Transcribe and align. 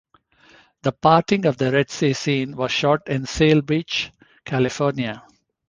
The 0.81 0.93
parting 0.93 1.45
of 1.45 1.57
the 1.59 1.71
Red 1.71 1.91
Sea 1.91 2.13
scene 2.13 2.55
was 2.55 2.71
shot 2.71 3.07
in 3.07 3.27
Seal 3.27 3.61
Beach, 3.61 4.11
California. 4.43 5.23